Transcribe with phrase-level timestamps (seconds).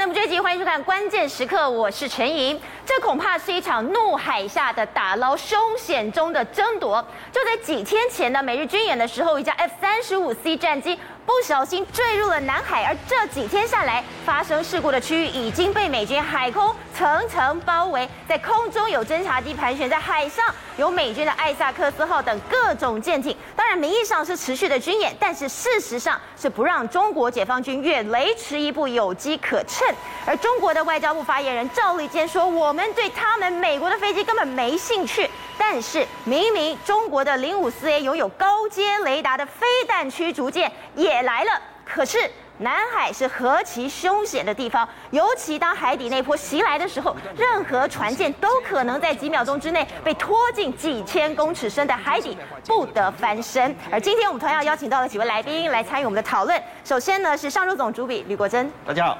[0.00, 2.58] 的不追击，欢迎收看《关键时刻》，我是陈莹。
[2.86, 7.06] 这恐怕是一场怒海下的打捞凶险中的争夺。
[7.30, 20.46] 就在几天前的美日军演的时候，一架 F 三十五 C 战机不小心坠入了南海，而这几天下来，发生事故的区域已经被美军海空层层包围，在空中有侦察机盘旋，在海上
[20.80, 23.36] 有美军的艾萨克斯号等各种舰艇。
[23.54, 29.86] 当然，名义上是持续的军演，但是事实上是不让中国解放军越雷池一步，有机可乘。
[30.24, 42.18] 而中国的外交部发言人赵立坚说：“我们对他们美国的飞机根本没兴趣。”但是明明中国的零五四 A 拥有高阶雷达的飞弹驱逐舰也来了，可是。
[42.60, 52.36] 南海是何其凶险的地方，尤其当海底那波袭来的时候，任何船舰都可能在几秒钟之内被拖进几千公尺深的海底，
[52.66, 53.74] 不得翻身。
[53.90, 56.62] 而今天我们同样邀请到了几位来宾来参与我们的讨论。
[56.84, 59.16] 首先呢是上周总主笔吕国珍，大家好；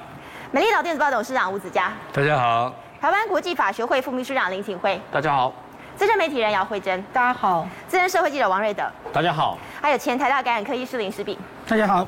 [0.51, 5.51] 美丽岛电子报董事长吴子嘉，大家好；台湾国际法学会副秘书长林景辉，大家好；
[5.97, 12.07] 资深媒体人姚慧珍，大家好；资深社会记者王瑞德，大家好；还有前台大感染科医师林时炳，大家好。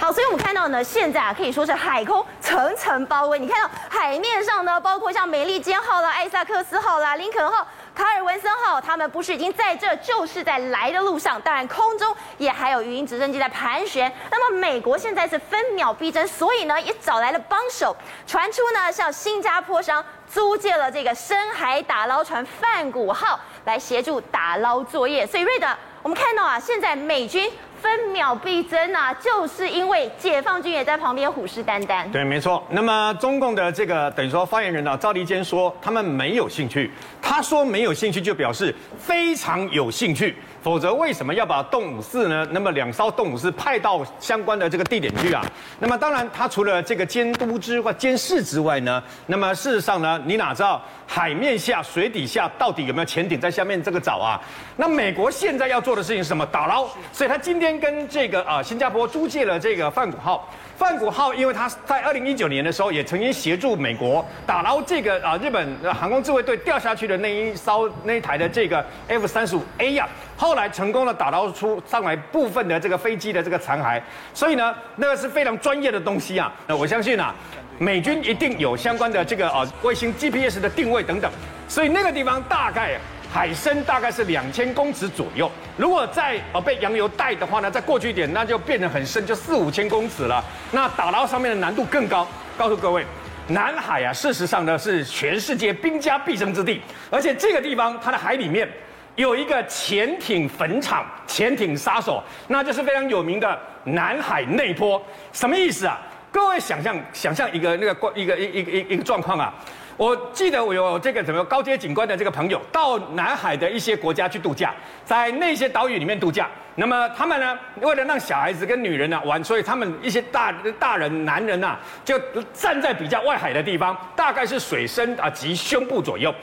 [0.00, 3.38] 好，所以我们看到呢，现在啊可以说是海空层层包围。
[3.38, 11.38] 你看到海面上呢，包括像美利坚号啦、艾萨克斯号啦、林肯号、卡尔文森号，他们不是已经在这，就是在来的路上。
[11.42, 14.10] 当然，空中也还有鱼鹰直升机在盘旋。
[14.30, 17.94] 那么，美国现在是分秒必争，所以呢，也找来了帮手。
[18.26, 25.26] 传出呢，向新加坡商租借了这个深海打捞船“泛谷号”来协助打捞作业。
[25.26, 25.68] 所以，瑞德，
[26.02, 27.52] 我们看到啊，现在美军。
[27.80, 32.10] 分秒必争啊，就是因为解放军也在旁边虎视眈眈。
[32.10, 32.62] 对，没错。
[32.68, 36.90] 那么中共的这个等于说发言人呢，赵立坚说他们没有兴趣。
[37.22, 40.36] 他说没有兴趣，就表示非常有兴趣。
[40.62, 42.46] 否则为什么要把动五四呢？
[42.50, 45.42] 那么两艘动五四派到相关的这个地点去啊？
[45.78, 54.38] 那么当然，他除了这个监督之外、监视之外呢，那么事实上呢，你哪知道海面下、水底下到底有没有潜艇在下面这个找啊？
[54.76, 56.44] 那美国现在要做的事情是什么？
[56.44, 56.86] 打捞。
[57.10, 60.46] 所以他今天跟这个啊新加坡租借了这个梵谷号。
[60.76, 74.00] 梵谷号，因为他在二零一九年的时候也曾经协助美国打捞这个啊日本航空自卫队掉下去的那一艘那一台的这个 F 三十五 A 呀，后来成功的打捞出上来部分的这个飞机的这个残骸，
[74.32, 76.50] 所以呢，那个是非常专业的东西啊。
[76.66, 77.34] 那我相信啊，
[77.78, 81.30] 美军一定有相关的这个啊卫星 GPS 的定位等等，
[81.68, 82.98] 所以那个地方大概。
[83.32, 90.44] 海深大概是两千公尺左右，如果再呃被洋流带的话呢，再过去一点，那就变得很深，就四五千公尺了。
[90.72, 92.26] 那打捞上面的难度更高。
[92.58, 93.06] 告诉各位，
[93.48, 96.80] 南海啊，事实上呢是全世界兵家必争之地，
[97.10, 98.68] 而且这个地方它的海里面
[99.16, 105.02] 有一个潜艇坟场、潜艇杀手，那就是非常有名的南海内坡。
[105.32, 106.00] 什么意思啊？
[106.30, 109.52] 各位想象想象一个那个一个一一一一个状况啊。
[110.00, 114.72] 我记得我有这个什么高阶警官的这个朋友，到南海的一些国家去度假，
[115.04, 116.48] 在那些岛屿里面度假。
[116.74, 122.18] 那么他们呢，为了让小孩子跟女人呢玩，所以他们一些大大人男人呐，就
[122.54, 126.34] 站在比较外海的地方，大概是水深啊及胸部左右。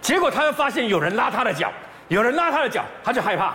[0.00, 1.70] 结果他就发现有人拉他的脚，
[2.08, 3.54] 有人拉他的脚，他就害怕，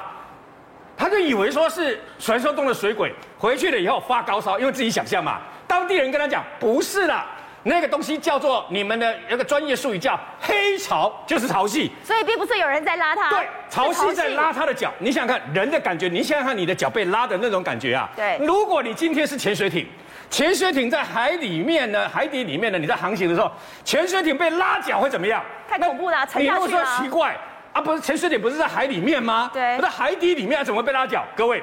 [0.95, 3.13] 他就以为说是传说中的水鬼。
[3.37, 5.41] 回去了以后发高烧，因为自己想象嘛。
[5.67, 7.25] 当地人跟他讲，不是啦。
[7.63, 11.89] 那个东西叫做你们的一个专业术语叫黑潮，就是潮汐。
[12.03, 14.91] 所以并不是有人在拉他，对，潮汐在拉他的脚。
[14.99, 18.09] 你想想看人的感觉，你想想看你的脚被拉的那种感觉啊。
[18.15, 19.85] 对，如果你今天是潜水艇，
[20.29, 23.51] 潜水艇在海里面呢，海底里面呢，你在航行的时候，
[23.83, 25.43] 潜水艇被拉脚会怎么样？
[25.69, 26.65] 太恐怖了，沉下去了。
[26.65, 27.35] 你说奇怪
[27.73, 29.51] 啊，不是潜水艇不是在海里面吗？
[29.53, 31.25] 对，在海底里面怎么会被拉脚？
[31.35, 31.61] 各位。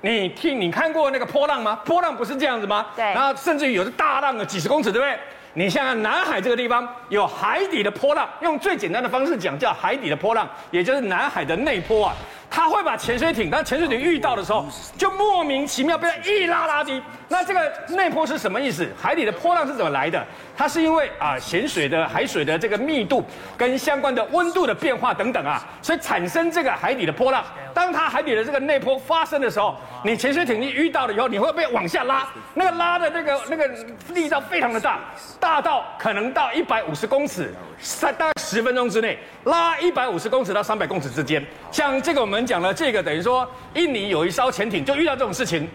[0.00, 1.80] 你听，你看过那个波浪吗？
[1.84, 2.86] 波浪不是这样子吗？
[2.94, 3.04] 对。
[3.06, 5.18] 然后甚至于有的大浪的几十公尺，对不对？
[5.54, 12.14] 你像南海这个地方有海底的波浪，用最简单的方式讲叫海底的波浪，也就是南海的内波啊。
[12.50, 14.66] 他会把潜水艇，当潜水艇遇到的时候，
[14.96, 17.02] 就莫名其妙被它一拉拉低。
[17.28, 18.88] 那这个内波是什么意思？
[18.98, 20.24] 海底的波浪是怎么来的？
[20.56, 23.22] 它是因为啊咸水的海水的这个密度
[23.56, 27.44] 跟相关的温度的变化等等啊，所以产生这个海底的波浪。
[27.74, 33.68] 当它海底的这个内波发生的时候，你潜水艇一遇到了以后，你会被往下拉，那个拉的那个那个
[34.14, 34.98] 力道非常的大，
[35.38, 41.44] 大到可能到一百五十公尺，三大概十分钟之内拉一百五十公尺到三百公尺之间。
[41.70, 45.68] 像这个我们讲了，这个等于说印尼有一艘潜艇就遇到这种事情。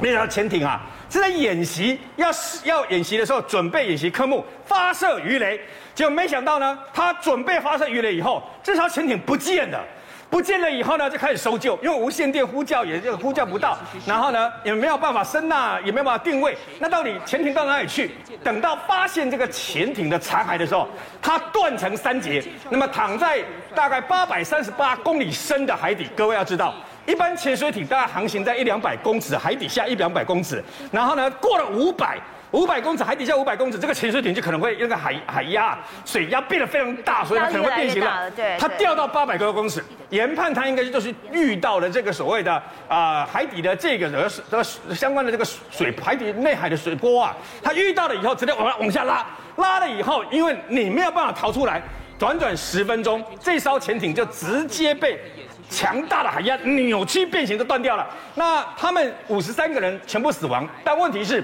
[0.00, 2.28] 那条潜艇啊，是在演习，要
[2.64, 5.60] 要演习的时候，准备演习科目，发射鱼雷，
[5.94, 9.84] 结果没想到呢，他准备发射鱼雷以后，这艘潜艇不见了。
[10.30, 16.56] 不见了以后呢，就开始搜救，因为无线电呼叫也就呼叫不到，然后呢也没有办法声呐，也没有办法定位。
[16.80, 18.10] 那到底潜艇到哪里去？
[18.42, 20.88] 等到发现这个潜艇的残骸的时候，
[21.22, 23.38] 它断成三截，那么躺在
[23.74, 26.08] 大概八百三十八公里深的海底。
[26.16, 26.74] 各位要知道，
[27.06, 32.18] 一般潜水艇大概航行在一两百公尺海底下一两百公尺，然后呢过了五百。
[32.54, 38.30] 五百公尺，海底下五百公尺，这个潜水艇就可能会那个海海压、水压变得非常大，所以它可能会变形了。
[38.30, 42.52] 对，它掉到八百多公尺，研判它应该就是遇到了这个所谓的
[42.86, 49.26] 啊、呃、海底的这个呃这个相关的这个水海底内海的水波啊，它遇到了以后直接往往下拉，
[49.56, 51.82] 拉了以后，因为你没有办法逃出来，
[52.20, 55.18] 短短十分钟，这艘潜艇就直接被
[55.68, 58.06] 强大的海压扭曲变形都断掉了。
[58.36, 61.42] 那他们五十三个人全部死亡，但问题是。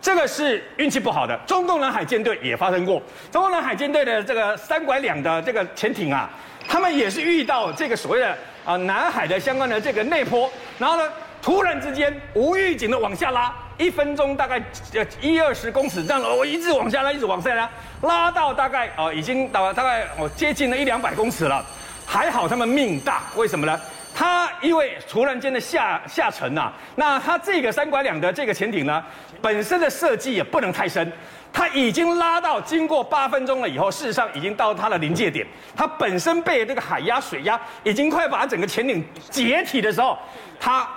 [0.00, 3.02] 这个是运气不好的，中共南海舰队也发生过。
[3.30, 6.30] 中共南海舰队的这个三拐两的这个潜艇啊，
[6.68, 10.48] 他们也是遇到这个所谓的啊南海的相关的这个内波，
[10.78, 11.12] 然后呢，
[11.42, 14.62] 突然之间无预警的往下拉，一分钟大概
[14.94, 17.68] 呃一二十公尺这样，我一直往下拉，一直往下拉，
[18.02, 21.64] 拉到大概哦已经到大概哦接近了一两百公尺了，
[22.06, 23.78] 还好他们命大，为什么呢？
[24.18, 29.00] 它因为突然间的下下沉呐、那它这个三拐两的这个潜艇呢，
[29.40, 31.12] 本身的设计也不能太深，
[31.52, 40.18] 它已经拉到经过八分钟了以后，事实上已经到它的临界点，它本身被这个海压水压已经快把整个潜艇解体的时候，
[40.58, 40.88] 它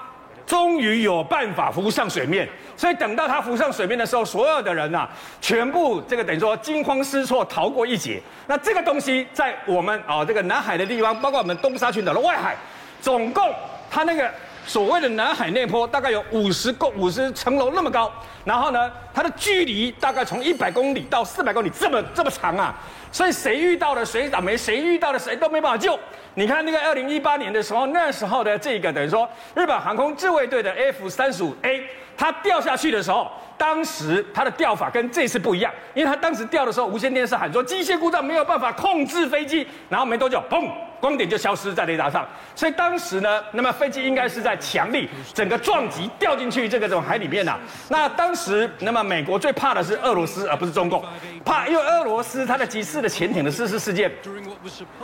[0.48, 2.50] 终于有办法浮上水面。
[2.76, 5.08] 所以等到它浮上水面的时候，所有的人呐、
[5.40, 8.20] 全部这个等于说惊慌失措，逃过一劫。
[8.48, 12.58] 那这个东西在我们啊、这个南海的地方，包括我们东沙群岛的外海。
[13.02, 13.54] 总共，
[13.90, 14.32] 他那个
[14.66, 18.12] 所谓的南海那坡大概有五十个五十层楼那么高，
[18.46, 22.74] 然后呢，它的距离大概从一百公里到四百公里这么这么长啊，
[23.12, 26.00] 所以谁遇到了谁倒霉，谁遇到了谁都没办法救。
[26.34, 31.84] 你看那个二零一八年的时候，那时候的这个等于说日本航空自卫队的 F 三十五 A，
[32.18, 40.70] 它掉下去的时候，当时它的掉法跟这次不一样，因为它当时掉的时候无线电是喊说机械故障没有办法控制飞机，然后没多久，砰。
[41.02, 42.24] 光点就消失在雷达上，
[42.56, 47.60] 所以当时呢，那么飞机应该是在强力整个撞击掉进去这个这种海里面呐、啊。
[47.90, 51.04] 那当时，那么美国最怕的是俄罗斯，而不是中共，
[51.44, 54.12] 怕因为俄罗斯它的几次的潜艇的失事事件，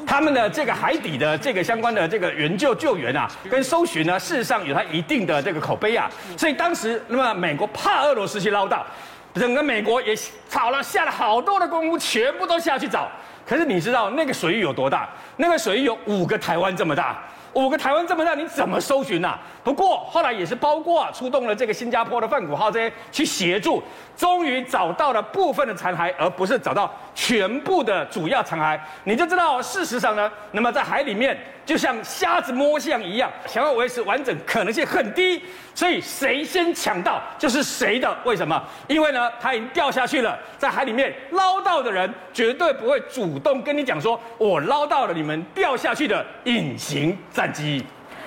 [0.06, 6.10] 他们的这个海底的这个相关的这个援救救援啊，跟搜寻呢，事实上有它一定的这个口碑啊。
[6.38, 8.86] 所以当时，那么美国怕俄罗斯去捞到，
[9.34, 10.16] 整个美国也
[10.50, 13.10] 吵了，下了好多的功夫，全部都下去找。
[13.46, 15.08] 可是你知道那个水域有多大？
[15.38, 17.24] 那个水域有五个台湾这么大，
[17.58, 19.40] 五个台湾这么大，你怎么搜寻呐、啊？
[19.64, 23.82] 不过后来也是包括、啊、出动了这个新加坡的梵谷号这些去协助，
[24.16, 28.80] 终于找到了部分的残骸，而不是找到全部的主要残骸。
[29.06, 31.36] 你就知道事实上呢，那么在海里面。
[31.68, 35.44] 就像瞎子摸象一样，想要维持完整可能性很低，
[35.76, 38.18] 所以谁先抢到就是谁的。
[38.24, 38.64] 为什么？
[38.88, 47.86] 因为呢，他已经掉下去了，在海里面捞到的人绝对不会主动跟你讲说，我捞到了你们掉下去的隐形战机。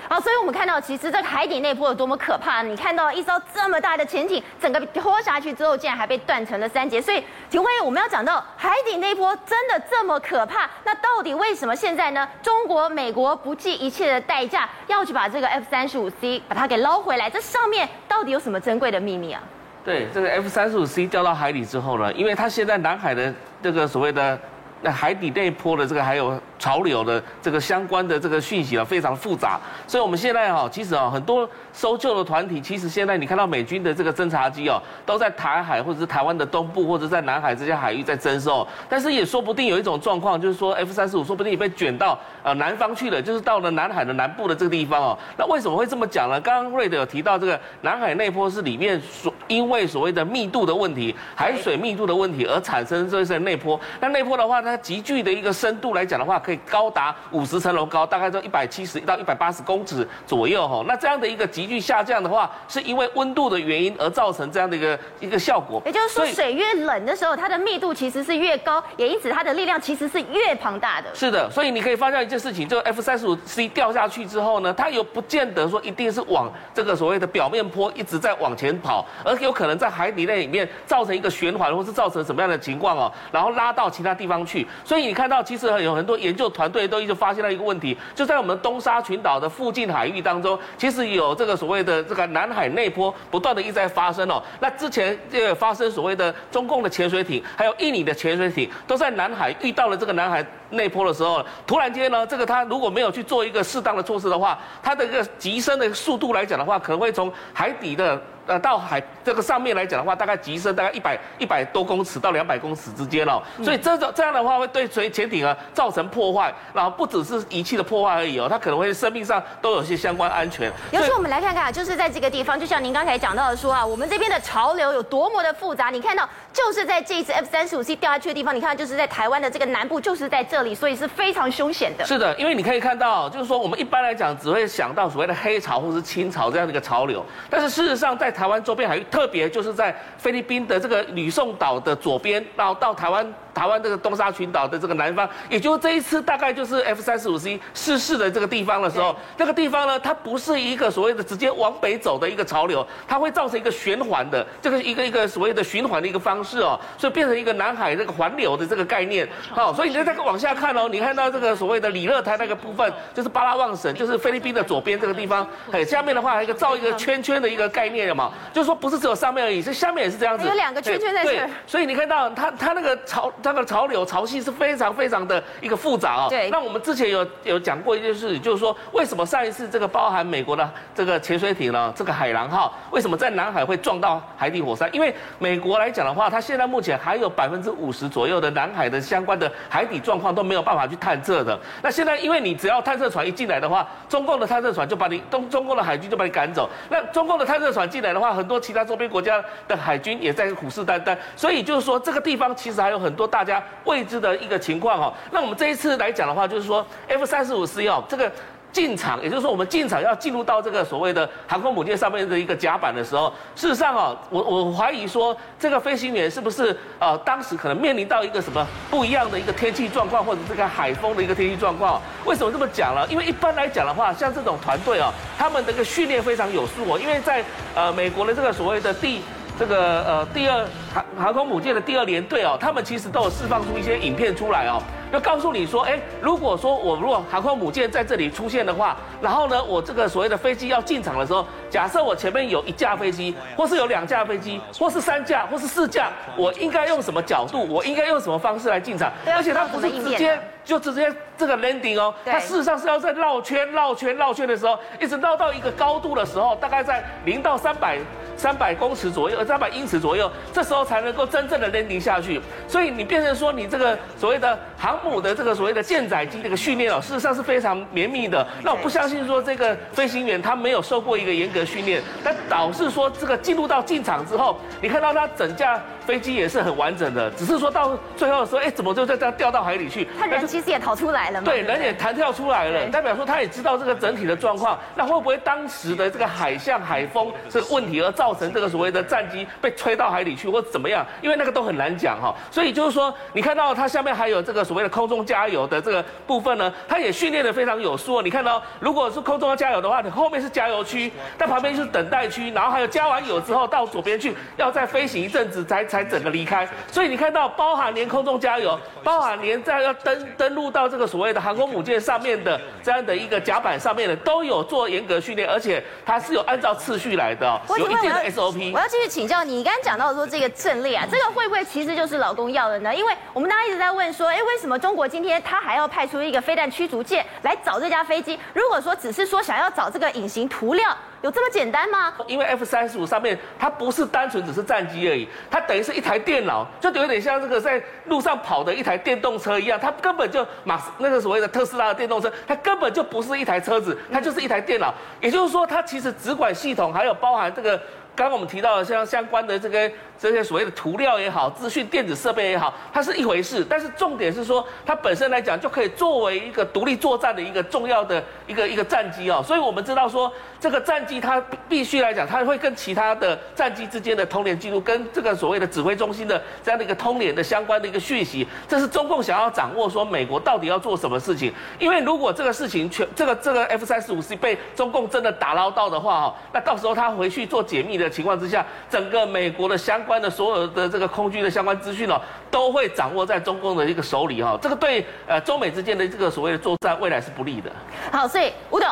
[0.08, 2.62] 好，所以我们看到，其实这个海底内波有多么可怕。
[2.62, 7.00] 你看到一艘这么大的潜艇，整个拖下去之后，竟然还被断成了三截。
[7.00, 10.68] 所以，请问我们要讲到海底内波真的这么可怕？
[10.84, 12.26] 那到底为什么现在呢？
[12.42, 17.30] 中国、美国不计一切的代价要去把这个 F 三十五 C 把它给捞回来？
[17.30, 19.40] 这上面到底有什么珍贵的秘密啊？
[19.84, 23.32] 对，这个 F 三十五 C 掉到海里之后呢，因为它现在南海的
[23.62, 24.36] 这个所谓的
[24.82, 26.38] 那海底内波的这个还有。
[26.60, 45.18] 潮流的这个相关的这个讯息啊，非常复杂，所以我们现在哈，其实啊，很多搜救的团体，其实现在你看到美军的这个侦察机哦，都在台海或者是台湾的东部或者在南海这些海域在侦搜，但是也说不定有一种状况，就是说 F 三十五说不定也被卷到呃南方去了，就是到了南海的南部的这个地方哦。
[45.38, 46.38] 那为什么会这么讲呢？
[46.42, 53.80] 刚刚瑞德有提到这个南海内坡是里面所因为所谓的密度的问题，海水密度的问题而产生这些内坡。
[53.98, 60.84] 那内坡的话，它急剧的一个深度来讲的话，可以高达五十层楼高，大概在一百七十到一百八十公尺左右哈。
[60.86, 65.82] 那这样的一个急剧下降的话，是因为温度的原因而造成这样的一个一个效果。
[65.84, 71.08] 也就是说，水越冷的时候，它的密度其实是越高，也因此它的力量其实是越庞大的。
[71.14, 84.59] 是的，所以你可以发现一件事情，就 F 三十五 C 掉下去之后呢，它又不见得说一定是往这个所谓的表面坡一直在往前跑，而有可能在海底那里面造成一个循环，或是造成什么样的情况哦，然后拉到其他地方去。
[84.84, 94.42] 所以你看到，其实有很多研究团队都一直发现了一个问题，就在我们东沙群岛的附近海域当中，其实有这个所谓的这个南海内波不断的一直在发生哦。
[94.60, 108.20] 那之前这个发生所谓的中共的潜水艇，还有印尼的潜水艇，都在南海遇到了这个南海内波的时候，突然间呢，这个它如果没有去做一个适当的措施的话，它的一个急升的速度来讲的话，可能会从海底的。
[108.50, 120.68] 呃，到海这个上面来讲的话，大概急升大概一百一百多公尺到两百公尺之间哦，所以这种这样的话会对水潜艇啊造成破坏，然后不只是仪器的破坏而已哦，它可能会生命上都有些相关安全。
[120.90, 132.04] 尤其我们来看看，就是在这个地方，就像您刚才讲到的说啊，我们这边的潮流有多么的复杂，你看到就是在这一次 F 三十五 C 掉下去的地方，你看就是在台湾的这个南部，就是在这里，所以是非常凶险的。
[132.04, 139.06] 是的，因为你可以看到，就是说我们一般来讲只会想到所谓的黑潮或是清潮这样的一个潮流，但是事实上在台湾周边海域。
[139.10, 143.34] 特别就是在菲律宾的这个吕宋岛的左边，然后到台湾。
[143.54, 159.28] 台湾这个东沙群岛的这个南方，也就是这一次大概就是 F 三十五 C 失事的这个地方的时候，这个地方呢，它不是一个所谓的直接往北走的一个潮流，它会造成一个循环的这个一个一个所谓的循环的一个方式哦，所以变成一个南海这个环流的这个概念。
[159.50, 171.50] 好，所以你再这个往下看哦，你看到这个所谓的里勒台那个部分，就是巴拉望省，就是菲律宾的左边这个地方，哎，下面的话还有一个造一个圈圈的一个概念嘛，就是说不是只有上面而已，是下面也是这样子，有两个圈圈在这儿。
[171.66, 173.32] 所以你看到它它那个潮。
[173.42, 176.26] 这个潮流潮汐是非常非常的一个复杂哦。
[176.28, 176.50] 对。
[176.50, 184.88] 那我们之前有有讲过一件事，就是说为什么上一次这个包含美国的这个潜水艇呢，这个海狼号为什么在南海会撞到海底火山？
[184.92, 191.58] 因为美国来讲的话，它现在目前还有百分之五十左右的南海的相关的海底状况都没有办法去探测的。
[191.82, 196.68] 那现在因为你只要探测船一进来的话，中共的探测船就把你东中共的海军就把你赶走。
[196.88, 201.16] 那中共的探测船进来的话，很多其他周边国家的海军也在虎视眈眈。
[201.36, 208.30] 所以就是说这个地方其实还有很多大家未知的一个情况哈，那我们这一次来讲的话，就是说 F 三十五 C 哦，这个
[208.72, 222.00] 进场，也就是说我们进场要进入到这个所谓的航空母舰上面的一个甲板的时候，事实上哦，我我怀疑说这个飞行员是不是呃当时可能面临到一个什么不一样的一个天气状况，或者这个海风的一个天气状况？
[222.24, 223.04] 为什么这么讲呢？
[223.08, 227.44] 因为一般来讲的话，像这种团队哦，他们的一个训练非常有素哦，因为在
[227.74, 229.20] 呃美国的这个所谓的第。
[229.60, 247.66] 这个呃，第二航航空母舰的第二联队哦，他们其实都有释放出一些影片出来哦，就告诉你说，哎，如果说我如果航空母舰在这里出现的话，然后呢，我这个所谓的飞机要进场的时候，假设我前面有一架飞机，或是有两架飞机，或是三架，或是四架，我应该用什么角度？
[247.68, 249.12] 我应该用什么方式来进场？
[249.26, 257.98] 而且它不是直接就直接这个 landing 哦，它事实上是要在绕圈、绕圈、绕圈的时候，一直绕到一个高度的时候，大概在零到三百。
[258.36, 262.40] 三百公尺左右，三百英尺左右，这时候才能够真正的 landing 下去。
[262.66, 268.46] 所以你变成说，你这个所谓的航母的这个所谓的舰载机这个训练哦，事实上是非常绵密的。
[268.62, 280.08] 那我不相信说这个飞行员他没有受过一个严格训练，但导致说这个进入到进场之后，你看到他整架飞机也是很完整的，只是说到最后的时候，哎，怎么就在这样掉到海里去？
[280.18, 281.44] 他人其实也逃出来了嘛。
[281.44, 284.78] 对，人也弹跳出来了，代表说他也知道这个整体的状况。
[284.96, 288.30] 那会不会当时的这个海象、海风这个问题而造？
[288.40, 291.04] 成这个所谓的战机被吹到海里去，或怎么样？
[291.20, 292.34] 因为那个都很难讲哈。
[292.50, 298.22] 所以就是说，你看到它下面还有这个所谓的空中加油的这个部分呢，它也训练的非常有素。
[298.22, 306.66] 你看到，如果是空中要加油的话，你后面是加油区，但旁边就是等待区，然后还有加完油之后到左边去，要再飞行一阵子才才整个离开。
[306.90, 318.20] 所以你看到，包含连空中加油，包含连在要登登陆到这个所谓的航空母舰上面的这样的一个甲板上面的，都有做严格训练，而且它是有按照次序来的，有一定的。
[318.30, 319.50] SOP，我要继续请教你。
[319.56, 322.94] 你刚刚讲到说这个阵列啊，这个会不会其实就是老公要的呢？
[322.94, 328.38] 因为我们大家一直在问说，哎，为什么中国今天他还要派出一个飞弹驱逐舰来找这架飞机？
[328.52, 332.12] 如果说只是说想要找这个隐形涂料，有这么简单吗？
[332.26, 344.94] 因为 F 三十五上面它不是单纯只是战机而已，它等于是一台电脑，就有点像这个在路上跑的一台电动车一样，它根本就马那个所谓的特斯拉的电动车，它根本就不是一台车子，它就是一台电脑。
[345.20, 347.80] 也就是说，它其实直管系统还有包含这个。
[348.16, 353.64] 刚刚我们提到的像相关的这个这些所谓的涂料也好，资讯电子设备也好，它是一回事。
[353.66, 359.42] 但是重点是说，它本身来讲就可以作为一个独立作战的一个重要的一个一个战机哦。
[359.46, 371.50] 所以我们知道说，这个战机它必须来讲，它会跟其他的战机之间的通联记录，跟这个所谓的指挥中心的这样的一个通联的相关的一个讯息，这是中共想要掌握说美国到底要做什么事情。
[371.78, 377.99] 因为如果这个事情全这个这个 F 三十五 C 被中共真的打捞到的话哦，那到时候他回去做解密。
[378.00, 384.58] 的情况之下，整个美国的相关的所有的这个空军的相关资讯哦，都会掌握在中共的一个手里哈。
[384.60, 387.70] 这个对呃中美之间的这个所谓的作战未来是不利的。
[388.10, 388.88] 好，所以吴董，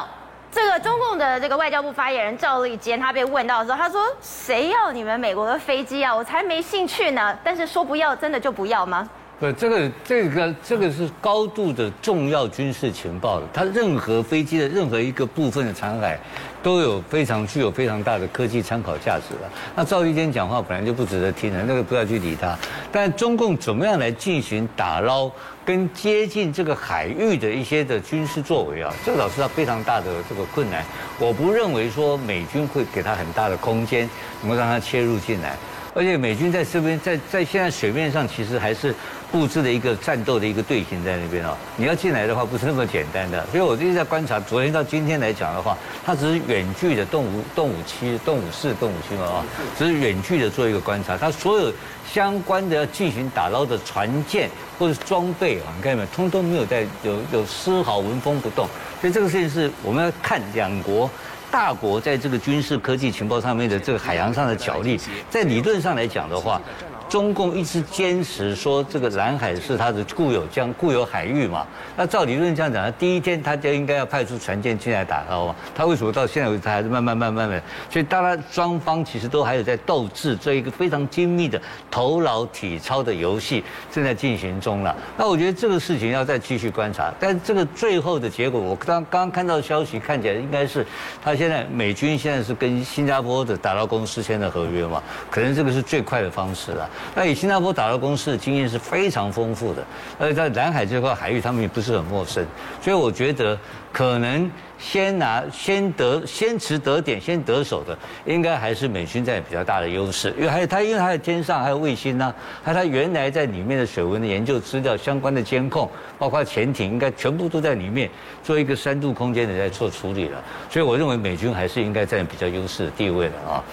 [0.53, 6.15] 这个中共的这个外交部发言人赵立坚，他被问到的时候，他说：“谁要你们美国的飞机啊？
[6.15, 9.09] 我才没兴趣呢。”但是说不要，真的就不要吗？
[9.39, 16.17] 不，这个这个这个是高度的重要军事情报的，它任何飞机的任何一个部分的残骸，
[16.63, 19.51] 都有非常具有非常大的科技参考价值了。
[19.77, 22.57] 那赵立坚讲话本来就不值得听的，那个不要去理他。
[22.91, 25.31] 但中共怎么样来进行打捞
[25.65, 30.85] 跟接近这个海域的一些的军事作为啊，这个导致他非常大的这个困难。
[31.19, 34.09] 我不认为说美军会给他很大的空间，
[34.41, 35.57] 能够让他切入进来。
[35.95, 38.95] 而且美军在这边，在在现在水面上，其实还是
[39.33, 41.57] 布置了一个战斗的一个队形在那边哦。
[41.77, 43.45] 你要进来的话，不是那么简单的。
[43.51, 49.45] 所以我一直在观察，昨天到今天来讲的话，它只是远距的动武动武七、动武四、动武七嘛啊，
[49.77, 51.17] 只是远距的做一个观察。
[51.17, 51.73] 它所有
[52.13, 58.69] 相关的要进行打捞的船舰或者装备啊，你看到没有，通通没有在有有丝毫纹风不动。
[59.01, 61.11] 所以这个事情是我们要看两国。
[61.51, 65.01] 大国在这个军事科技情报上面的这个海洋上的角力，
[65.31, 66.61] 在理论上来讲的话。
[67.09, 71.67] 中共一直坚持说这个南海是它的固有疆、固有海域嘛。
[71.97, 75.57] 那照理论这样讲，第一天他就应该要派出船舰进来打捞嘛。
[75.75, 77.63] 他为什么到现在为止还是慢慢慢慢的？
[77.91, 81.61] 所以当然双方其实都还有在斗智，这一个非常精密的
[81.91, 84.95] 头脑体操的游戏正在进行中了。
[85.17, 87.13] 那我觉得这个事情要再继续观察。
[87.19, 90.87] 但是这个最后的结果，我刚刚看到消息，看起来应该是
[91.25, 96.89] 他现在美军现在是跟新加坡的打捞公司签的合约嘛，可能这个是最快的方式了。
[97.15, 99.85] 那以新加坡打捞公司的经验是非常丰富的，
[100.19, 102.45] 而且在南海这块海域，他们也不是很陌生，
[102.81, 103.59] 所以我觉得
[103.93, 118.09] 可能先拿、先得、先持得点、先得手的，应该还是美军在比较大的优势，因为还有它，因为它的天上还有卫星呢，还有它原来在里面的水文的研究资料、相关的监控，包括潜艇，应该全部都在里面
[118.45, 120.41] 做一个三度空间的在做处理了，
[120.71, 123.65] 所以我认为美军还是应该占比较优势的地位的啊。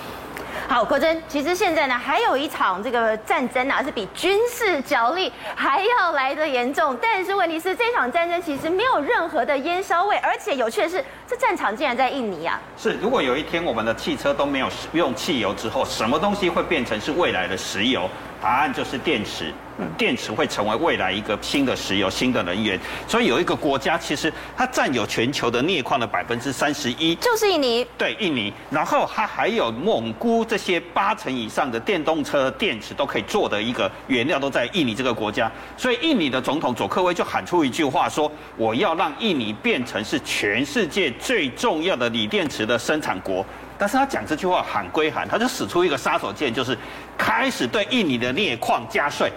[0.67, 6.97] 好，国珍，其实现在呢，还有一场这个战争啊，是比军事角力还要来得严重。
[6.99, 12.59] 但是问题是，这场战争其实没有任何的烟硝味，而且有趣的是，这战场竟然在印尼啊！
[12.75, 18.09] 是，如果有一天我们的汽车都没有用汽油之后，什么东西会变成是未来的石油？
[18.41, 19.53] 答案就是电池。
[19.97, 27.85] 电池会成为未来一个新的石油、新的能源，所以有一个国家其实它占有全球的镍矿的百分之三十一，就是印尼。
[27.97, 28.53] 对，印尼。
[28.69, 43.45] 然后它还有蒙古这些八成以上的电动车电池都可以做的一个原料都在印尼这个国家，所以印尼的总统佐科威就喊出一句话说：“我要让印尼变成是全世界最重要的锂电池的生产国。”
[43.77, 46.77] 但是他讲这句话喊归喊，他就使出一个杀手锏，就是
[47.17, 49.29] 开始对印尼的镍矿加税，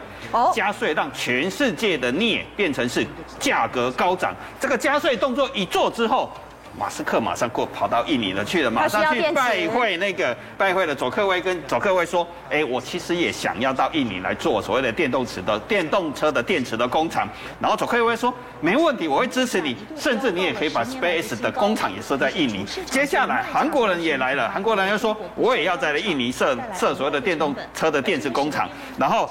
[0.55, 3.07] 加税让全世界的镍变成是
[3.39, 4.35] 价格高涨。
[4.61, 6.31] 这个加税动作一做之后。
[6.79, 29.29] 马斯克马上过跑到印尼了去了，马上去拜会那个拜会了佐克威，跟佐克威说：“哎，我其实也想要到印尼来做所谓的电动池的电动车的电池的工厂。”然后佐克威说：“没问题，我会支持你，甚至你也可以把 Space 的工厂也设在印尼。”接下来韩国人也来了，韩国人又说：“我也要在印尼设设所谓的电动车的电池工厂。”然后。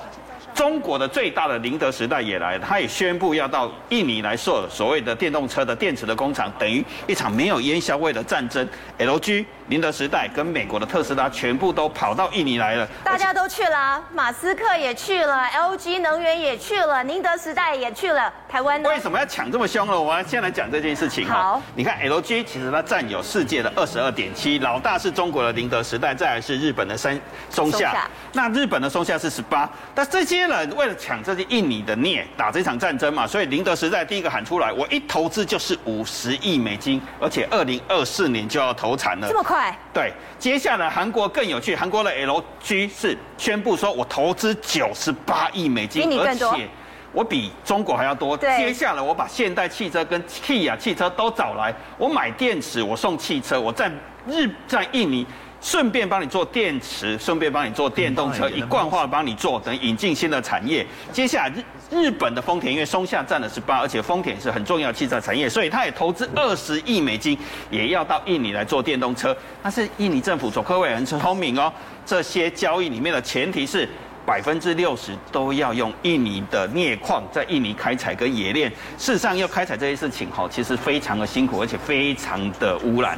[0.57, 8.67] 中国的最大的宁德时代也来了，他也宣布要到印尼来设所谓的电动车的电池的工厂，等于一场没有烟硝味的战争。
[8.97, 9.45] LG。
[9.69, 18.87] 宁德时代跟美国的特斯拉全部都跑到印尼来了，大家都去了，马斯克也去了，LG 能源也去了，宁德时代也去了，台湾呢？
[18.87, 19.99] 为什么要抢这么凶呢？
[19.99, 21.27] 我们先来讲这件事情。
[21.27, 39.56] 好，你看 LG 其实它占有世界的二十二点七，老大是中国的宁德时代，再来是日本的三松下，松下那日本的松下是十八，但这些人为了抢这些印尼的镍，打这场战争嘛，所以宁德时代第一个喊出来，我一投资就是五十亿美金，而且二零二四年就要投产了，这么快？
[39.93, 46.67] 对，接下来韩国更有趣，韩国的 LG 是宣布说，我投资九十八亿美金，而且
[47.13, 48.37] 我比中国还要多。
[48.37, 53.91] 接下来我把现代汽车跟 Kia 汽车都找来，我买电池，我送汽车，我在
[54.27, 55.25] 日在印尼。
[55.59, 60.85] 顺便帮你做电池，顺便帮你做电动车，一贯化帮你做，等引进新的产业。
[61.11, 67.37] 接下来日日本的丰田，因为松下占了十八，而且丰田是很重要汽车产业，所以他也投资二十亿美金，
[67.71, 69.35] 也要到印尼来做电动车。
[69.63, 71.73] 但是印尼政府佐科威很聪明哦，
[72.05, 73.89] 这些交易里面的前提是
[74.25, 78.69] 百分之六十都要用印尼的镍矿在印尼开采跟冶炼。
[78.97, 83.17] 事实上要开采这些事情哈，其实非常的辛苦，而且非常的污染。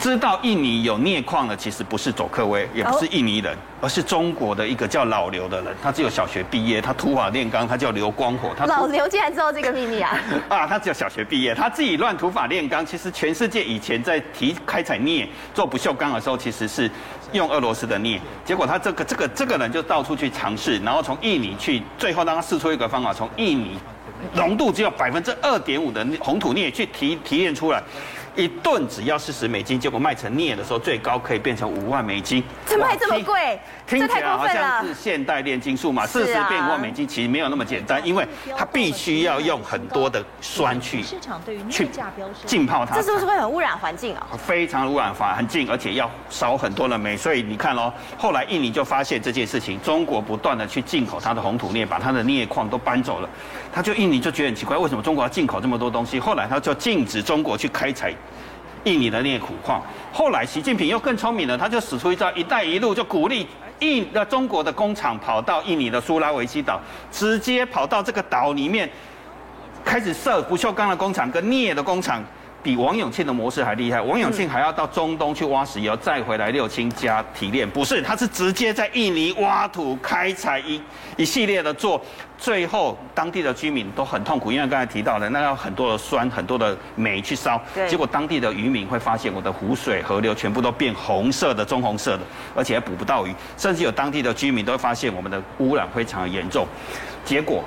[0.00, 5.76] 知道印尼有镍矿的，其实不是佐科威，也不是印尼人，而是中国的一个叫老刘的人。
[5.82, 8.50] 他只有小学毕业，他土法炼钢，他叫刘光火。
[8.56, 10.18] 他老刘竟然知道这个秘密啊！
[10.48, 12.84] 啊，他只有小学毕业，他自己乱土法炼钢。
[12.84, 16.90] 其实全世界以前在提开采镍做不锈钢的时候，其实是
[17.32, 18.18] 用俄罗斯的镍。
[18.42, 23.78] 结果他这个这个这个人就到处去尝试，然后从印尼去，最后让他试出一个方法，从印尼
[24.32, 27.82] 浓度只有百分之二点五的红土镍去提提炼出来。
[28.36, 32.42] 一吨只要四十美金，结果卖成镍的时候，最高可以变成五万美金。
[32.64, 33.58] 怎么还这么贵？
[33.86, 41.02] 听起来好像是现代炼金术嘛，四十变五万美金，其实没有那么简单，因为它必须要用很多的酸去
[41.68, 41.88] 去
[42.46, 42.94] 浸泡它。
[42.94, 44.26] 这是不是会很污染环境啊？
[44.38, 47.16] 非常污染环境，而且要烧很多的煤。
[47.16, 53.28] 所以你看哦，后来印尼就发现这件事情，中国不断的去进口它的红土镍，把它的镍矿都搬走了。
[53.72, 56.20] 他就印尼就觉得很奇怪，为什么中国要进口这么多东西？
[56.20, 58.14] 后来他就禁止中国去开采。
[58.84, 63.46] 印尼的镍苦矿，后来习近平又更聪明了，他就使出一招“一带一路”，就鼓励
[63.80, 68.88] 印的中国的工厂跑到印尼的苏拉维西岛，直接跑到这个岛里面，
[69.84, 72.22] 开始设不锈钢的工厂跟镍的工厂。
[72.62, 80.80] 比王永庆的模式还厉害，王永庆还要到中东去挖石油，再回来六轻加提炼，不是，他是直接在印尼挖土开采一
[81.16, 82.00] 一系列的做，
[82.36, 92.22] 最后当地的居民都很痛苦，因为刚才提到的那要很多的酸，很多的煤去烧，结果当地的渔民会发现我的湖水河流全部都变红色的、棕红色的，
[92.54, 96.66] 而且还捕不到鱼，甚至有当地的居民都会发现我们的污染非常的严重，
[97.24, 97.64] 结果。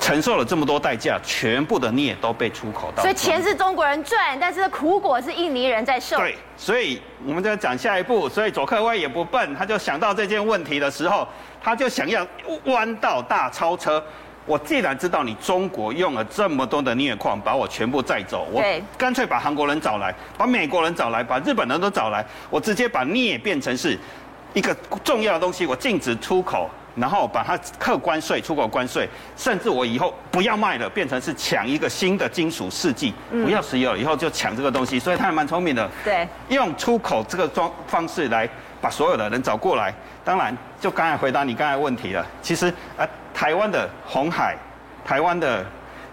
[0.00, 3.02] 承受了这么多代价，全部的镍都被出口到。
[3.02, 6.16] 所以钱是中国人赚，但是苦果是印尼人在受。
[6.18, 8.28] 对，所以我们就要讲下一步。
[8.28, 11.26] 所以佐克威也不笨，他就想到这件问题的时候，
[11.62, 12.26] 他就想要
[12.64, 14.02] 弯道大超车。
[14.44, 18.62] 我既然知道你中国用了这么多的镍矿，把我全部载走，我
[18.96, 23.98] 干脆把韩国人找来，把美国人找来，把日本人都找来，我直接把镍变成是
[24.54, 26.70] 一个重要的东西，我禁止出口。
[26.96, 34.98] 然后把它课关税、出口关税，甚至我以后不要卖了，变成是抢一个新的金属世纪，不要石油，以后就抢这个东西。
[34.98, 38.48] 所以他还蛮聪明的，对，用出口这个装方式来
[38.80, 39.94] 把所有的人找过来。
[40.24, 42.26] 当然，就刚才回答你刚才问题了。
[42.42, 44.56] 其实啊，台湾的红海，
[45.04, 45.64] 台湾的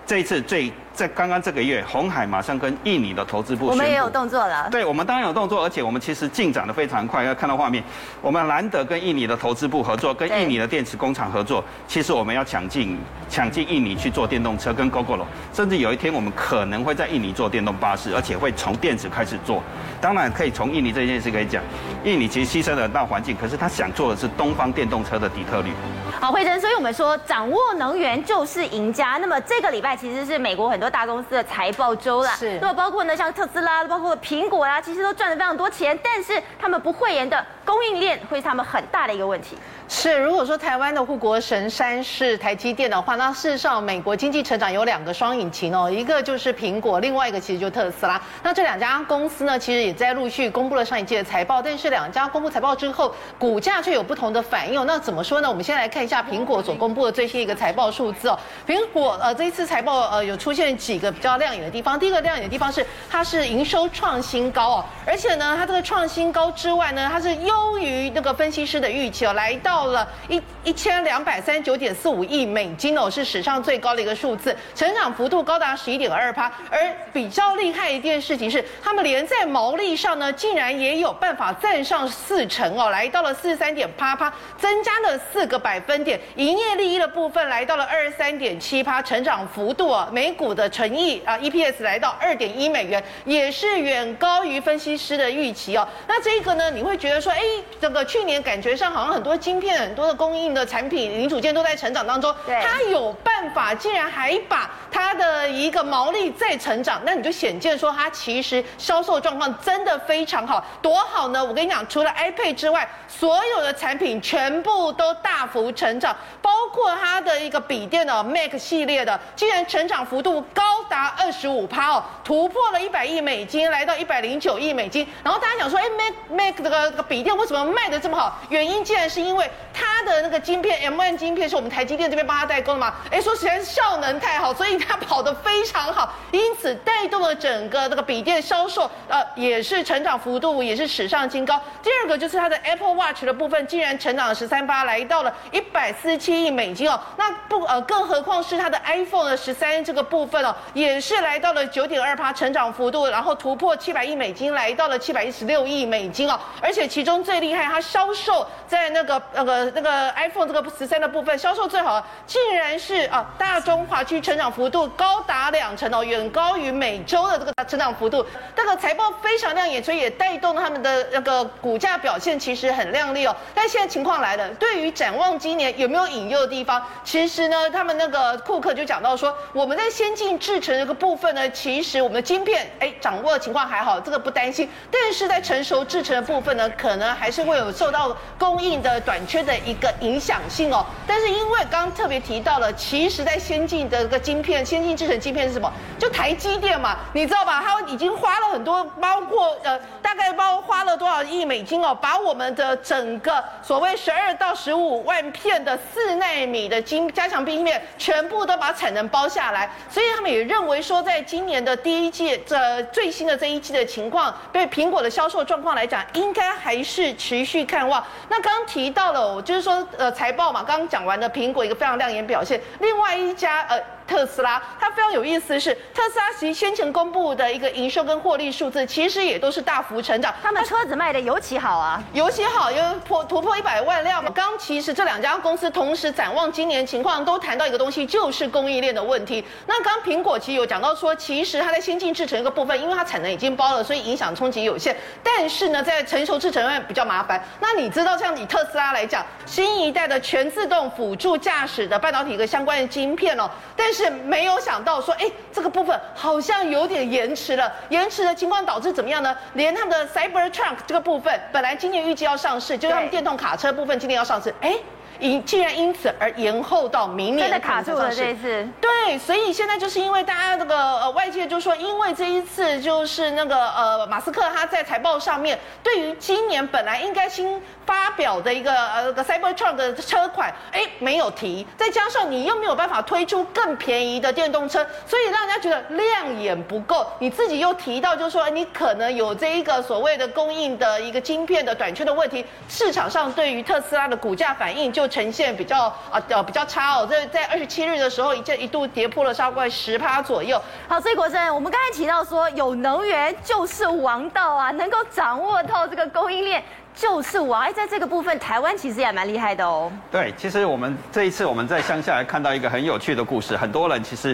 [0.06, 0.72] 这一次最。
[0.94, 4.68] 在刚刚这个月，红海马上跟印尼的投资部，我们也有动作了。
[4.70, 7.24] 对，我们当然有动作，而且我们其实进展的非常快。
[7.24, 7.84] 要看到画面，
[8.22, 11.64] 我们难得跟印尼的投资部合作，跟印尼的电池工厂合作。
[11.88, 19.64] 其实我们要抢进抢进印尼去做电动车，跟 Gogoro，甚至有一天我们可能会在印尼做电动巴士，而且会从电池开始做。
[20.00, 21.64] 当然可以从印尼这件事可以讲，
[22.04, 25.72] 印尼其实牺牲了大环境，可是他想做的是东方电动车的底特律。
[26.20, 29.18] 好，慧珍，所以我们说掌握能源就是赢家。
[29.20, 32.60] 那么这个礼拜其实是美国很多大公司的财报周啦，是。
[32.60, 39.58] 那么包括呢，像特斯拉，包括苹果啊，其实都赚了非常多钱，但是他们不会言的供应链会是他们很大的一个问题。
[39.88, 48.20] 是，如果说台湾的护国神山是台积电的话，那事实上美国经济成长有两个双引擎哦，一个就是苹果，另外一个其实就是特斯拉。
[48.42, 54.84] 那这两家公司呢，其实也在陆续公布了上一季的财报，但是两家公布财报之后，股价却有不同的反应哦。
[54.86, 55.50] 那怎么说呢？
[55.50, 58.40] 我们先来看一下苹果所公布的最新一个财报数字哦。
[58.66, 69.84] 苹果呃这一次财报呃有出现几个比较亮眼的地方，第一个亮眼的地方是它是营收创新高哦，而且呢它这个创新高之外呢，它是优于那个分析师的预期哦，来到。
[69.94, 76.52] 了一一千两百三十九点四五亿美金哦，是史上最高的一个数字，成长幅度高达十一点二趴。
[76.72, 76.80] 而
[77.12, 86.20] 比较厉害一件事情是，他们连在毛利上呢，竟然也有办法站上四成哦，来到了四十三点八趴，增加了四个百分点。
[86.38, 95.88] 营业利益的部分来到了二十三点七趴，成长幅度啊，每股的纯益啊 EPS 来到二点一美元，也是远高于分析师的预期哦。
[96.08, 97.42] 那这个呢，你会觉得说，哎，
[97.80, 111.44] 这个去年感觉上好像很多晶片很多的供应的产品零组件都在成长当中，它有办法竟然还把它的一个毛利再成长，那你就显见说它其实销售状况真的非常好，多好呢？
[111.44, 125.08] 我跟你讲，除了 iPad 之外，所有的产品全部都大幅成长，包括它的一个笔电的 Mac 系列的，竟然成长幅度高达二十五趴哦，突破了一百亿美金，来到一百零九亿美金。
[125.24, 128.40] 然后大家想说，哎，Mac Mac 这个这个笔电为什么卖的这么好？
[128.50, 132.94] 原因竟然是因为它的那个晶片 M1 晶片是我们台积电这边帮他代工的嘛？
[133.10, 141.60] 哎，说实在是效能太好，所以它跑得非常好，因此带动了整个这个笔电销售，呃，也是成长幅度也是史上新高。
[141.82, 147.00] 第二个就是它的 Apple Watch 的部分，竟然成长了十三八，来到了一百四十七亿美金哦。
[147.18, 150.43] 那不呃，更何况是它的 iPhone 的十三这个部分
[150.74, 156.40] 也是来到了九点二趴成长幅度，然后突破七百亿美金，来到了七百一十六亿美金哦。
[156.62, 168.26] 而且其中最厉害，它销售在那个那个那个 iPhone 这个十三的部分销售最好，竟然是啊大中华区成长幅度高达两成哦，远高于美洲的这个成长幅度。
[168.56, 173.36] 这个财报非常亮眼，所以也带动他们的那个股价表现其实很亮丽哦。
[173.54, 176.82] 但现在情况来了，对于展望今年有没有引诱的地方？
[177.04, 184.70] 其实呢，他们那个库克就讲到说，我们在先进制程这个部分呢，其实我们的晶片哎掌握的情况还好，这个不担心。
[184.92, 190.86] 但是在成熟制程的部分呢，可能还是会有受到供应的短缺的一个影响性哦。
[191.08, 195.72] 但是因为刚刚特别提到了，其实在先进的这个晶片，先进制程晶片是什么？
[196.00, 197.62] 就台积电嘛，你知道吧？
[197.64, 209.70] 它已经花了很多，包括呃大概包花了多少亿美金哦，把我们的整个所谓十二到十五万片的四纳米的晶加强晶片，全部都把产能包下来。
[209.90, 218.04] 所以他也认为说，在今年的第一季这最新的这一季的情况，对苹果的销售状况来讲，应该还是持续看望。
[218.30, 223.80] 那刚刚提到了，就是说呃财报嘛，刚刚讲完的苹果一个非常亮眼表现，另外一家呃。
[224.08, 230.34] 特斯拉，它非常有意思是，特斯拉其先前公布的一个营收跟获利数字，其实也都是大幅成长。
[230.42, 234.30] 他们车子卖的尤其好啊，尤其好，因为破突破一百万辆嘛。
[234.34, 239.44] 刚其实这两家公司同时展望今年情况，都谈到一个东西，就是供应链的问题。
[239.68, 244.96] 那刚苹果其实有讲到说，其实它在先进制程一个部分，因为它产能已经包了，所以影响冲击有限。
[245.22, 247.42] 但是呢，在成熟制程上比较麻烦。
[247.60, 257.72] 那你知道，像以特斯拉来讲，新一代的全自动辅助驾驶的半导体和相关的晶片哦，但是没有想到说，哎，这个部分好像有点延迟了。
[257.90, 259.36] 延迟的情况导致怎么样呢？
[259.54, 264.76] 连他们的 Cybertruck 这个部分，本来今年预计要上市，就是他们电动卡车部分今年要上市，哎。
[265.20, 268.68] 因竟然因此而延后到明年，真的卡住了这一次。
[268.82, 287.06] 对，所以现在就是因为大家这个呃外界就说，因为这一次就是那个呃马斯克他在财报上面对于今年本来应该新发表的一个呃个 Cybertruck 的车款，哎没有提，再加上你又没有办法推出更便宜的电动车，所以让人家觉得亮眼不够。
[287.20, 295.03] 你自己又提到就是说你可能有这一个所谓的供应的一个晶片的短缺的问题，市场上对于特斯拉的股价反应就。
[295.04, 300.62] 就呈现比较啊呃比较差哦，在在二十七日的时候，一这一度跌破了超过十趴左右。
[300.88, 306.64] 好，所以国珍，我们刚才提到说，有能源就是王道啊，能够掌握到这个供应链
[306.96, 307.64] 就是王。
[307.64, 309.92] 哎，在这个部分，台湾其实也蛮厉害的哦。
[310.10, 314.34] 对，其实我们这一次我们在乡下还看到一个很有趣的故事，很多人其实。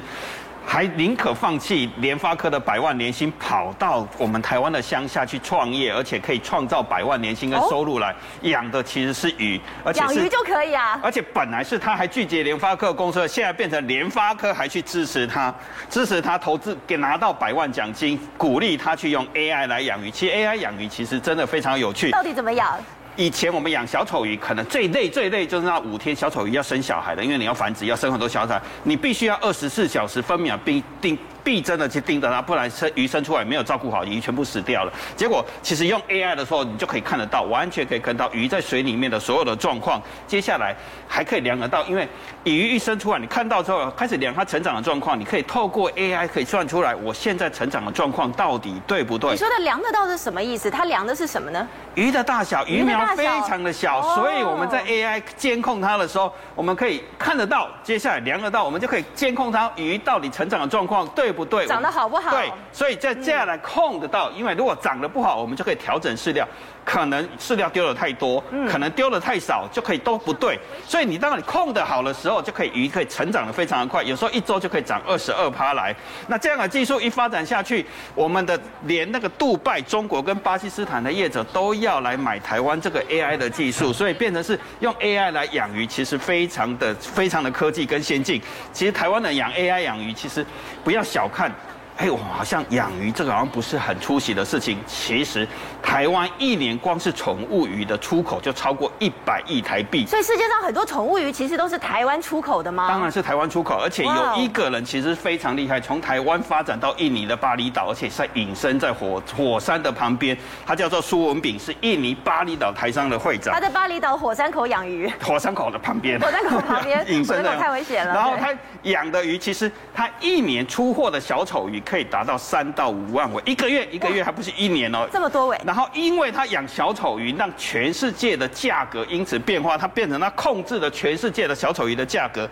[0.66, 11.00] 还宁可放弃联发科的百万年薪，跑到我们台湾的乡下去创业，而且可以创造百万年薪跟收入来养的其实是鱼，而且养鱼就可以啊。
[11.02, 15.54] 而且本来是他还拒绝联发科公司，现在变成联发科还去支持他，
[15.90, 20.12] 支持他投资，给拿到百万奖金，鼓励他去用 AI 来养鱼。
[20.12, 22.12] 其实 AI 养鱼其实真的非常有趣。
[22.12, 22.78] 到底怎么养？
[23.20, 31.18] 以前我们养小丑鱼，可能最累最累就是那五天小丑鱼要生小孩的，因为你要繁殖，要生很多小崽，你必须要二十四小时分秒必定。
[31.44, 34.94] 必真的去盯着它，不然生鱼生出来没有照顾好，鱼全部死掉了。
[35.16, 40.02] 结果其实用 AI 的时候，你就可以看得到，完全可以看到鱼在水里面的所有的状况。
[40.28, 40.76] 接下来
[41.08, 42.08] 还可以量得到，因为
[42.44, 49.32] 鱼一生出来，你看到之后开始量它成长的状况，你可以透过 AI 可以算出来，我现在成长的状况到底对不对？
[49.32, 50.70] 你说的量得到是什么意思？
[50.70, 51.68] 它量的是什么呢？
[51.96, 61.68] 鱼的大小，鱼苗非常的小，所以我们在 AI 监控它的时候，我们可以看得到，接下来量得到，我们就可以监控它鱼到底成长的状况对不对？
[61.68, 62.32] 长得好不好？
[62.32, 66.48] 对，所以在这样来控得到，因为如果长得不好，我们就可以调整饲料。
[66.90, 70.60] 可能饲料丢的太多，可能丢的太少，就可以都不对。
[70.88, 75.96] 所以你当你控得好的时候，就可以鱼可以成长的非常的快，有时候一周就可以长二十二趴来。
[76.26, 88.42] 那这样的技术一发展下去，我们的连那个杜拜、中国跟巴基斯坦的业者都要来买台湾这个 AI 的技术，所以变成是用 AI 来养鱼，其实非常的非常的科技跟先进。
[88.74, 90.44] 其实台湾的养 AI 养鱼，其实
[90.84, 91.52] 不要小看。
[92.00, 94.80] 哎，我好像养鱼这个好像不是很出息的事情。
[94.88, 95.46] 其实，
[95.84, 100.06] 台湾一年光是宠物鱼的出口就超过一百亿台币。
[100.06, 102.88] 所以世界上很多宠物鱼其实都是台湾出口的吗？
[102.88, 113.54] 当然是台湾出口，而且有一个人其实非常厉害，从台湾发展到印尼的巴厘岛，而且在隐身在火火山的旁边，他叫做苏文炳，是印尼巴厘岛台商的会长。
[113.54, 115.12] 他在巴厘岛火山口养鱼。
[115.22, 116.18] 火山口的旁边。
[116.18, 117.06] 火山口旁边。
[117.12, 118.14] 隐身的太危险了。
[118.14, 125.08] 然后他养的鱼，其实他一年出货的小丑鱼可以达到三到五万尾，一个月一个月还不是一年哦。
[125.12, 125.60] 这么多尾。
[125.66, 132.48] 然后因为他养小丑鱼，让全世界的价格因此变化，他变成他控制了全世界的小丑鱼的价格。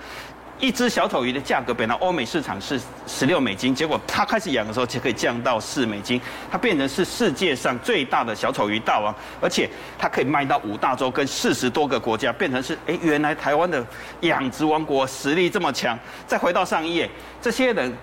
[0.60, 6.19] 一只小丑鱼的价格本来欧美市场是十六美金，结果他开始养的时候就可以降到四美金，
[6.52, 9.69] 它变成是世界上最大的小丑鱼大王，而且
[10.00, 13.86] 它可以卖到五大洲跟四十多个国家，变成是哎，原来台湾的
[14.21, 15.95] 养殖王国实力这么强。
[16.26, 17.08] 再回到上一页，
[17.39, 17.95] 这些人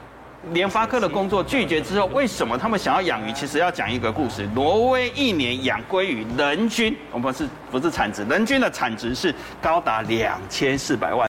[0.52, 3.32] 联发科的工作拒绝之后，为什么他们想要养鱼？
[3.32, 8.24] 其实要讲一个故事，挪威一年养鲑鱼人均，我们是不是产值？
[8.24, 11.26] 人均的产值是高达两千四百万。